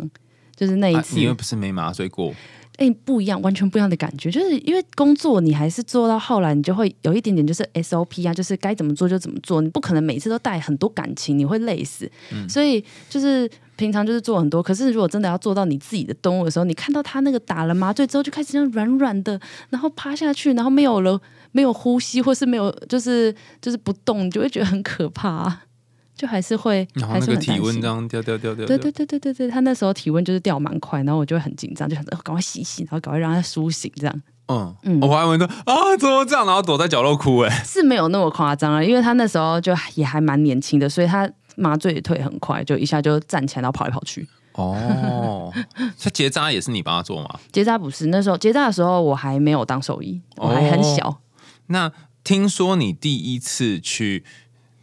[0.54, 2.32] 就是那一次，因为不是没麻醉过。
[2.76, 4.30] 哎，不一样，完全不一样的感觉。
[4.30, 9.60] 就是因为工作，你还是做到后来，你就会有一点点就是 SOP 啊，就是该怎么做就怎么做。
[9.60, 12.10] 你不可能每次都带很多感情，你会累死。
[12.48, 14.62] 所以就是平常就是做很多。
[14.62, 21.20] 可是如果真的要做到你自己的动物的时候，你看到它那个打了麻醉之后，就开始这样软软的，然后趴下去，然后没有了，
[21.52, 25.60] 没有呼吸，或是没有，就是就是不动，你就会觉得很可怕。
[26.14, 34.22] 就还是会，然后那个体温这样掉掉掉掉，对对对对对对，他那时候体温就是掉蛮快，然后我就会很紧张，就想着赶快洗洗，然后赶快让他苏醒这样。
[34.48, 36.44] 嗯嗯，我还闻到啊，怎么这样？
[36.46, 44.26] 然后躲在角落哭，哎，是没有那么夸张啊，因为他那时候就也还蛮年轻的，所以他麻醉退很快，就一下就站起来，然后跑来跑去。
[44.52, 45.52] 哦，
[45.98, 47.40] 他结扎也是你帮他做吗？
[47.52, 51.20] 结扎不是，那时候结扎的时候我还没有当兽医，我还很小。
[51.66, 51.90] 那
[52.22, 54.24] 听说你第一次去。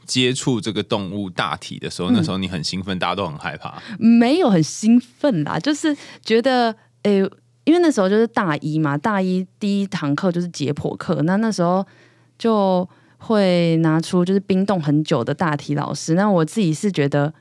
[0.10, 3.80] 接触这个动物大体的时候，那时候你很兴奋，大家都很害怕。
[4.00, 7.20] 没有很兴奋啦，就是觉得，诶，
[7.64, 11.86] 因为那时候就是大一嘛，大一第一堂课就是解剖课，那那时候
[12.40, 16.16] 就会拿出就是冰冻很久的大体老师。
[16.16, 17.32] 那我自己是觉得，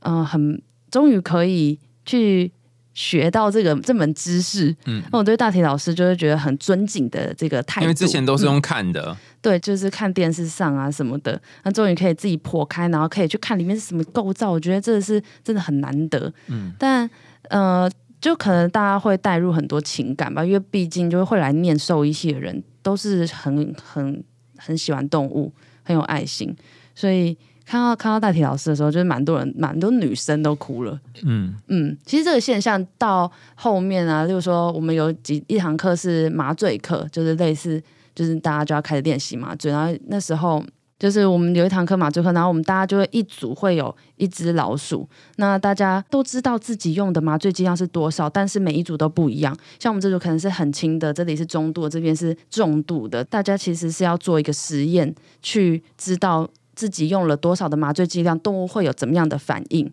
[0.00, 2.50] 嗯，很终于可以去
[2.94, 4.74] 学到这个这门知识。
[4.86, 16.32] 嗯，那我对大体老师就是觉得很尊敬的这个态度，因为之前都是用看的，对，就是看电视上啊什么的，那终于可以自己破开，然后可以去看里面是什么构造，我觉得这是真的很难得。
[16.46, 17.08] 嗯，但
[17.50, 24.24] 呃，就可能大家会带入很多情感吧，因为毕竟就是会来念兽医系的人都是很很
[24.66, 25.52] 很喜欢动物，
[25.82, 26.54] 很有爱心，
[26.94, 27.36] 所以。
[27.68, 31.00] 看到看到大体老师的时候，就是蛮多人，蛮多女生都哭了。
[31.24, 37.82] 嗯嗯，其实这个现象到后面啊，就是说我们有几一堂课是麻醉课，就是类似，
[38.14, 39.72] 就是大家就要开始练习麻醉。
[39.72, 40.64] 然后那时候
[40.98, 45.08] 就是我们有一堂课麻醉课，然后我们大家就会一组会有一只老鼠。
[45.36, 49.56] 那大家都知道自己用的麻醉剂量是多少，但是每一组都不一样。
[49.78, 53.22] 像我们这组可能是很轻的，这里是中度，这边是重度的。
[53.24, 56.48] 大家其实是要做一个实验，去知道。
[56.76, 59.90] 自己用了多少的麻醉剂量，动物会有怎么样的反应？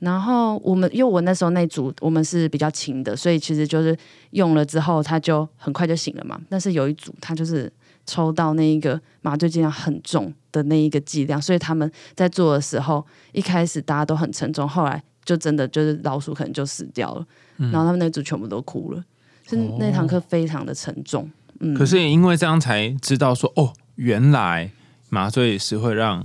[0.00, 3.96] 然后我们，因为我那时候那组我们是比较轻的，所以其实就是
[4.32, 6.38] 用了之后，它就很快就醒了嘛。
[6.50, 7.72] 但是有一组，它就是
[8.10, 19.04] 抽到那一个麻醉剂量很重的那一个剂量，所以他们在做的时候，一开始大家都很沉重，后来就真的就是老鼠可能就死掉了，然后他们那组全部都哭了，
[19.48, 21.30] 是那堂课非常的沉重。
[21.60, 24.72] 嗯，可是也因为这样才知道说，哦，原来。
[25.12, 26.24] 麻醉是会让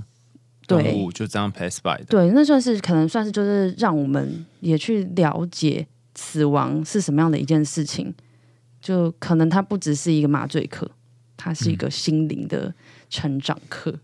[0.68, 8.14] 动物就这样 pass by 的，对，那算是可能算是就是让我们也去了解死亡是什么样的一件事情，
[8.80, 10.88] 就可能它不只是一个麻醉课，
[11.46, 12.74] 它是一个心灵的
[13.08, 13.96] 成长课。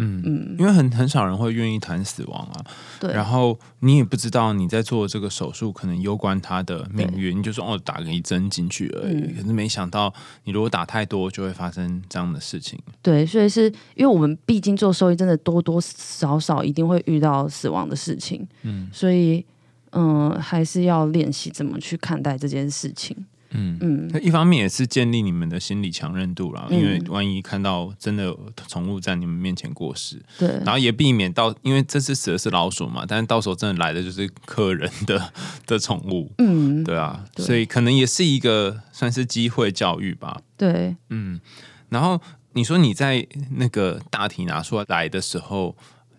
[0.00, 2.64] 嗯嗯，因为很很少人会愿意谈死亡啊，
[3.00, 3.12] 对。
[3.12, 12.78] 然后你也不知道你在做这个手术可能攸关他的命运，你就说哦打个一针进去而已，可是没想到你如果打太多就会发生这样的事情。
[13.02, 13.64] 对，所以是
[13.96, 19.44] 因为我们毕竟做兽医，真的多多少少一定会遇到死亡的事情，嗯，所以
[19.90, 23.16] 嗯还是要练习怎么去看待这件事情。
[23.50, 35.32] 嗯嗯，那一方面也是建立你们的心理强韧度啦，因为万一看到真的宠物在你们面前过世，对，然后也避免到，因为这次死的是老鼠嘛，但是到时候真的来的就是客人的
[35.66, 41.40] 的宠物，嗯，对啊，所以可能也是一个算是机会教育吧，对，嗯，
[41.88, 42.20] 然后
[42.52, 45.74] 你说你在那个大体拿出来的时候，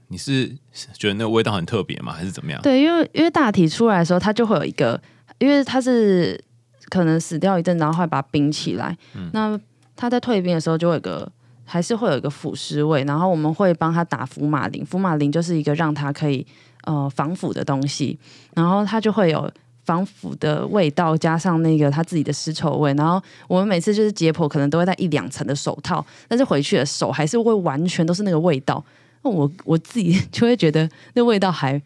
[0.07, 0.55] 你是
[0.93, 2.11] 觉得那个味道很特别吗？
[2.11, 2.59] 还是怎么样？
[2.63, 4.99] 对，因为因为大体出来的时候，它就会有一个，
[5.37, 6.43] 因为它是。
[6.89, 8.97] 可能死掉一阵，然后会把它冰起来。
[9.31, 9.59] 那
[9.95, 11.31] 它在退冰的时候，就会有个
[11.65, 13.03] 还是会有一个腐尸味。
[13.03, 16.45] 然后我们会帮他打福马林，福马林就是一个让它可以
[16.83, 18.17] 呃防腐的东西。
[18.55, 19.49] 然后它就会有
[19.85, 22.93] 防腐的味道，加上那个他自己的尸臭味。
[22.95, 28.83] 然后我们每次就是解剖，可能都会戴一两层的手套，但是回去的手还是会完全都是那个味道。
[29.23, 31.81] 那我我自己就会觉得那味道还。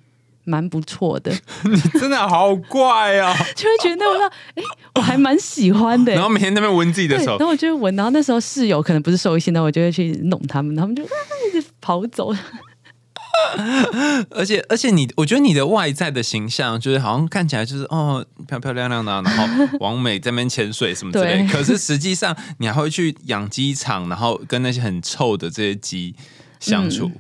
[0.46, 1.32] 蛮不错的，
[1.64, 3.36] 你真的好怪啊！
[3.56, 4.26] 就会觉得那味道，
[4.56, 4.64] 哎，
[4.96, 6.14] 我还蛮喜欢的。
[6.14, 7.96] 然后每天那边闻自己的手，然后我就闻。
[7.96, 12.34] 然后那时候室友可能不是兽医，现在我就会去弄他们，他们就一直跑走。
[14.30, 21.48] 而且而且你，我觉得你的外在的形象就是好像看起来就是哦漂漂亮亮的，然后王美在那边潜水什么之类。
[21.48, 26.16] 可是实际上你还会去养鸡场，然后跟那些很臭的这些鸡
[26.60, 27.12] 相处。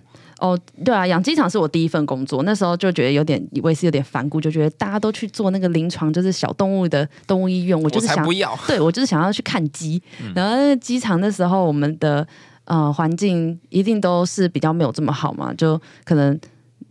[0.44, 8.28] 哦，对啊，养鸡场是我第一份工作，那时候就觉得有点，以为是有点反骨，就觉得大家都去做那个临床，就是小动物的动物医院，我就是想，
[8.68, 10.04] 对我就是想要去看鸡。
[10.36, 12.28] 然后鸡场那时候我们的
[12.66, 16.38] 呃环境一定都是比较没有这么好嘛，就可能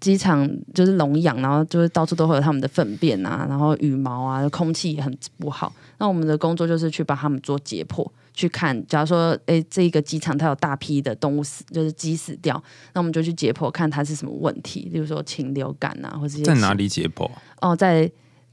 [0.00, 5.70] 机场就是笼养，然后就是到处都会有他们的粪便啊，然后羽毛啊，空气也很不好。
[5.98, 8.08] 那我们的工作就是去帮他们做解剖。
[8.34, 12.62] 去看，假如说，诶，这一个机场它有大批的动物死，就是鸡死掉，
[12.94, 17.30] 那我们就去解剖，看它是什么问题，例如说禽流感啊，或者在哪里解剖？
[17.60, 18.10] 哦，在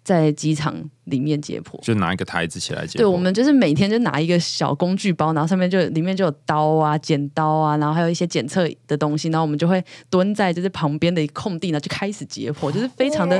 [0.09, 3.03] 在机场里面解剖，就拿一个台子起来解剖。
[3.03, 13.39] 对，我们就是每天就拿一个小工具包，然后上面就里面就有刀啊、剪刀啊，然后还有一些检测的东西，然后我们就会蹲在就是旁边的空地呢，就开始解剖，就是非常的。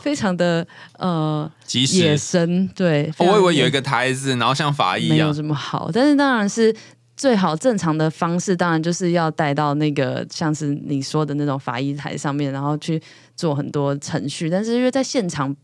[0.00, 1.50] 非常的呃
[1.92, 5.90] 野生，对，我以为有一个台子，然后像法医一样，没有这么好。
[5.92, 6.74] 但是当然是
[7.14, 12.98] 最好正常的方式，当然就是要带到那个像是你说的那种法医台上面，然后去
[13.36, 14.48] 做很多程序。
[14.48, 15.58] 但是因为在现场就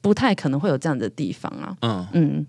[0.00, 2.46] 不太可能会有这样的地方啊，嗯嗯，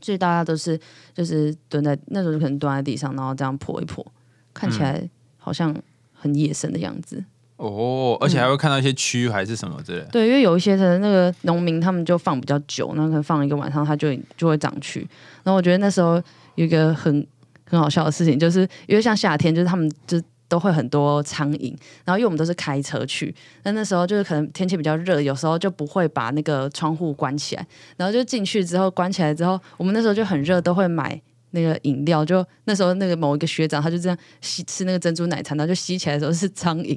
[0.00, 0.78] 所以大家都是
[1.14, 4.04] 就是蹲在那时候就可能蹲在地上，然后这样破一破，
[4.52, 5.08] 看起来
[5.38, 5.74] 好像
[6.12, 7.24] 很野生的样子。
[7.56, 10.02] 哦，而且还会看到一些蛆还是什么之类。
[10.10, 15.00] 对，因为有一些的那个农民，他们就放比较久，那可能放一个晚上，它就就会长蛆。
[15.42, 16.14] 然后我觉得那时候
[16.54, 17.26] 有一个很
[17.68, 20.18] 很好笑的事情，就是因为像夏天，就是他们就
[20.50, 21.74] 都会很多苍蝇，
[22.04, 31.22] 然后因为我们都是开车去，那那时候就是可能天气比较热，有时候就不会把那个窗户关起来，然后就进去之后关起来之后，我们那时候就很热，都会买。
[31.52, 36.96] 那个饮料，就那时候那个某一个学长，他就这样吸吃那个珍珠奶茶，然后就吸起来的时候是苍蝇，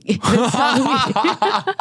[0.51, 1.74] 苍蝇，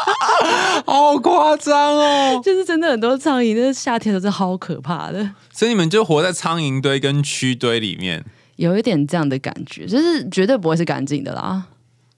[0.86, 2.40] 好夸张哦！
[2.42, 5.32] 就是真的很多苍蝇，那是夏天的时候好可怕的。
[5.52, 8.24] 所以你们就活在苍蝇堆跟蛆堆里面，
[8.62, 11.64] 有一点这样的感觉，就是绝对不会是干净的啦。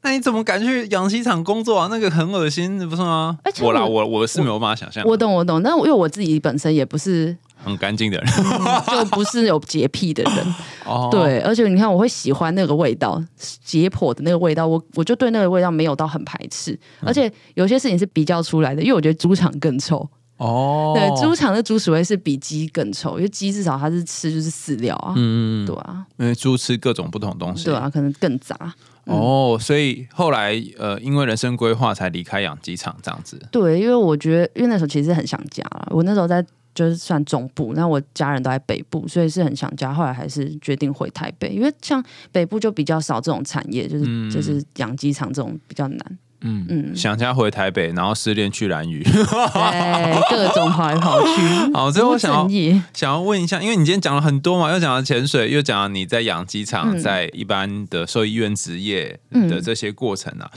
[0.03, 1.89] 那你怎么敢去养鸡场工作啊？
[1.91, 3.39] 那个很恶心，不是吗？
[3.63, 5.03] 我啦，我我是没有办法想象。
[5.07, 7.35] 我懂，我懂，但因为我自己本身也不是。
[7.57, 8.27] 很干净的人，
[8.93, 10.55] 就不是有洁癖的人。
[10.85, 13.19] 哦，对，而且你看，我会喜欢那个味道，
[13.65, 16.79] 解剖的那个味道，我我就对那个味道没有到很排斥。
[17.01, 20.07] 而且有些事情是比较出来的，因为我觉得猪场更臭。
[20.37, 28.57] 哦，对，猪场的猪屎味是比鸡更臭，因为鸡至少它是吃就是饲料啊，嗯，对啊，因为猪吃各种不同东西，对啊，可能更杂。
[29.05, 33.41] 哦，所以后来呃，因为人生规划才离开养鸡场这样子。
[33.51, 36.45] 对，因为我觉得，因为那时候其实很想家了，我那时候在。
[36.75, 39.95] 就是算中部，那我家人都在北部，所以是很想家。
[39.95, 46.19] 后来还是决定回台北，因为像北部就比较少这种产业，就是就是养鸡场这种比较难。
[46.45, 49.13] 嗯嗯，想家回台北，然后失恋去蓝屿，对，
[50.31, 51.43] 各种跑来跑去。
[51.75, 52.49] 好，最后想要
[52.93, 60.51] 想要问一下，因为你今天讲了很多嘛，又讲了潜水，又讲了你在养鸡场，在一般的兽医院职业的这些过程啊。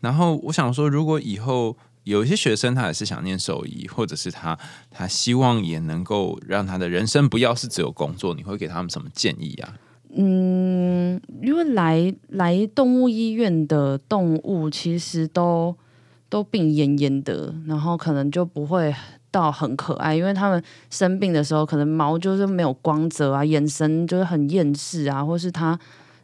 [0.00, 1.76] 然后我想说，如果以后。
[2.04, 4.58] 有一些学生，他也是想念兽医，或者是他
[4.90, 8.34] 他希望也能够让他的人生不要是只有工作。
[8.34, 9.72] 你会给他们什么建议啊？
[10.16, 15.74] 嗯，因为来来动物医院的动物其实都
[16.28, 18.94] 都病恹恹的，然后可能就不会
[19.30, 25.78] 到很可爱，因为他们生病的时候，可能毛就是没有光泽啊，眼神就是很厌世啊，或是它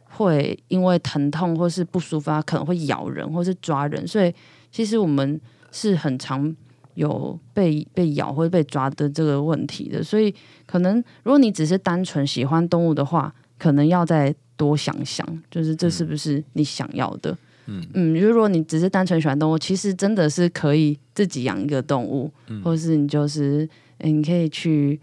[0.09, 4.33] 会因为疼痛或是不舒服，可能会咬人或是抓人，所以
[4.71, 5.39] 其实我们。
[5.73, 6.53] 是很常
[6.95, 10.35] 有被 被咬或者被抓的这个问题的，所以
[10.65, 17.37] 可能如果你只是单纯喜欢动物的话，可能要再多想想，就是这是不是你想要的？
[17.67, 22.31] 嗯嗯，如果你只是单纯喜欢动物，其实真的是可以自己养一个动物，
[22.63, 24.99] 或是你就是你可以去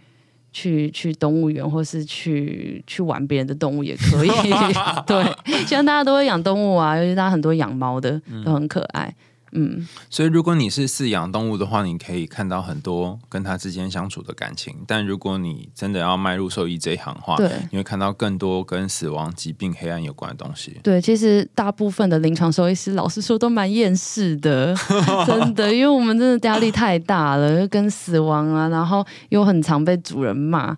[0.52, 4.28] 去去动物园，或是去去玩别人的动物也可以。
[5.06, 5.24] 对，
[5.66, 9.06] 现在大家都会养动物啊，尤其大家很多养猫的都很可爱。
[9.06, 9.14] 嗯，
[10.10, 14.76] 所以如果你是饲养动物的话，你可以看到很多跟它之间相处的感情。
[14.86, 20.78] 但如果你真的要迈入兽医这一行的话，对，你会看到更多跟死亡、疾病、黑暗有关的东西。
[20.82, 24.74] 对，其实大部分的临床兽医师，老实说都蛮厌世的，
[25.26, 30.76] 真的，因为我们真的压力太大了，跟死亡啊，然后又很常被主人骂，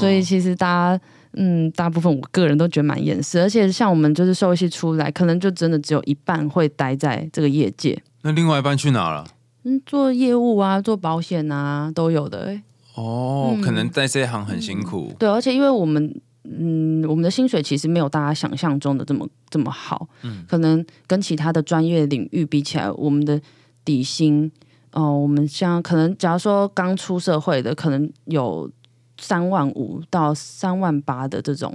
[0.00, 1.00] 所以其实大家。
[1.38, 8.02] 嗯，大部分我个人都觉得蛮厌世，而且像我们就是兽医系出来，可能就真的只有一半会待在这个业界。
[8.22, 9.26] 那另外一半去哪了？
[9.64, 12.46] 嗯，做业务啊，做保险啊，都有的。
[12.46, 12.62] 哎，
[12.94, 15.12] 哦，可能在这一行很辛苦。
[15.18, 20.08] 对，而且因为我们，嗯，我们的薪水其实没有大家想象中的这么这么好。
[20.22, 23.38] 嗯，可能跟其他的专业领域比起来，我们的
[23.84, 24.50] 底薪，
[24.92, 28.70] 哦，我们像可能假如说刚出社会的，可能有。
[29.18, 31.74] 三万五到三万八的这种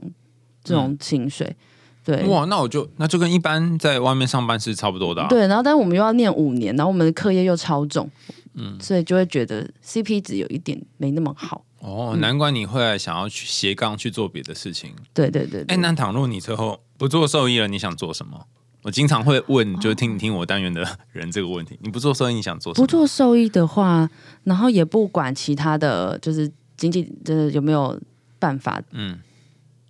[0.63, 1.55] 这种薪水，
[2.03, 5.25] 对哇，那我就那就跟一般在外面上班是差不多的。
[5.29, 8.09] 对，然后但是我们又要念五年，然后我们的课业又超重，
[8.53, 11.63] 嗯，所以就会觉得 CP 值有一点没那么好。
[11.79, 14.91] 哦，难怪你会想要去斜杠去做别的事情。
[15.13, 18.39] 对对对，哎，那倘若你最后不做兽医了，你想做什么？
[18.83, 21.79] 我经常会问，就是听听我单元的 人这个问题。
[21.81, 22.73] 你不做兽医，你想做？
[22.73, 22.85] 什么？
[22.85, 24.07] 不做兽医的话，
[24.43, 26.51] 然后也不管其他的就是。
[26.82, 28.01] 经济真的有没有
[28.39, 28.82] 办法？
[28.89, 29.19] 嗯，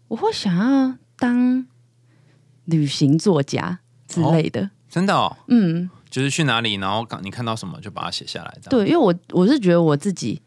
[0.09, 1.65] 我会想要当
[2.65, 3.79] 旅行作家
[4.09, 5.37] 之类的，真的哦。
[5.47, 8.57] 嗯，就是去哪里，然后你看到什么就把它写下来。
[8.69, 10.41] 对，因为我我是觉得我自己。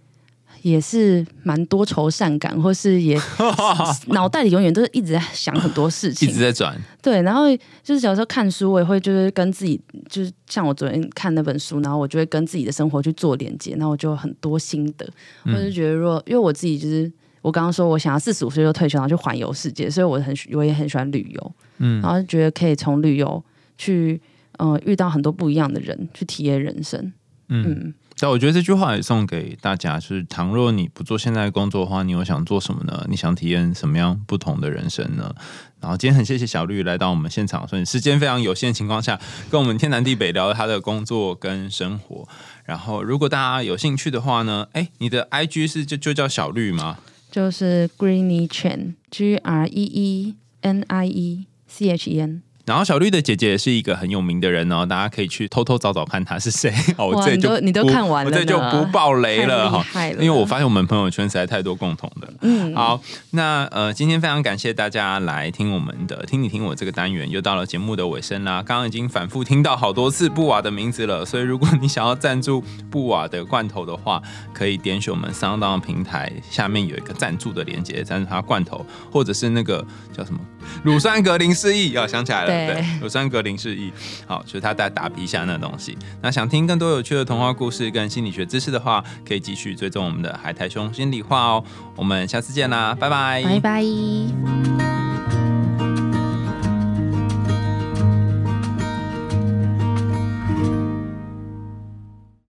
[0.64, 3.20] 也是蛮多愁善感，或是也
[4.08, 6.74] 脑袋里永远都是一直在想很多事情，一直在转。
[7.02, 15.06] 对，然后就是小时候看书，我也会就是跟自己，就是像我昨天看那本书，然后我就会跟自己的生活去做连接，然后我就很多心得。
[15.44, 17.12] 我就觉得，说因为我自己就是
[17.42, 23.44] 我刚刚说我想要四十五岁就退休，然后去环游世界，所以我很我也很喜欢旅游，嗯，然后觉得可以从旅游
[23.76, 24.18] 去
[24.56, 27.12] 呃遇到很多不一样的人，去体验人生，
[27.48, 27.94] 嗯。
[28.16, 33.04] 但我觉得这句话也送给大家，就是倘若你不做现在的工作的话，你又想做什么呢？
[33.10, 35.34] 你想体验什么样不同的人生呢？
[35.80, 39.20] 然后今天很谢谢小绿来到我们现场，所以时间非常有限的情况下，
[39.50, 42.26] 跟我们天南地北聊他的工作跟生活。
[42.64, 46.98] 然后如果大家有兴趣的话呢，哎，你的 I G 是就就叫小绿吗？
[47.30, 52.42] 就是 Greeny Chen，G R E E N I E C H E N。
[52.64, 56.72] 然后小绿的姐姐是一个很有名的人哦，大家可以去偷偷找找看她是谁。
[56.96, 59.84] 哦，我这就你都看完了，我这就不爆雷了哈，
[60.18, 62.32] 因为我发现我们朋友圈实在太多共同的。
[62.40, 63.00] 嗯，好，
[63.32, 68.62] 那呃，今天非常感谢大家来听我们的“听你听我”这个单元，又到了节目的尾声啦。
[68.62, 74.22] 刚刚已经反复听到好多次布瓦的名字了，所以如果你想要赞助布瓦的罐头的话，
[74.54, 79.84] 可以点选我们上当平台下面有一个赞助的链接，赞助他罐头，或者是那个
[80.16, 80.40] 叫什么
[80.82, 82.46] 乳酸格林示意，要想起来了。
[82.46, 83.92] 对，乳酸格林示意，
[84.26, 85.96] 好，就是他在打皮下那东西。
[86.22, 91.64] 那想听更多有趣的童话故事跟心理学知识的话，可以继续追踪我们的海苔兄心里话哦。
[91.96, 95.03] 我们下次见啦，拜拜，拜拜。